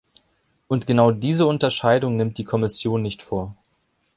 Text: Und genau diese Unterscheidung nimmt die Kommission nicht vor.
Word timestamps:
Und 0.67 0.87
genau 0.87 1.11
diese 1.11 1.45
Unterscheidung 1.45 2.17
nimmt 2.17 2.39
die 2.39 2.43
Kommission 2.43 3.03
nicht 3.03 3.21
vor. 3.21 3.55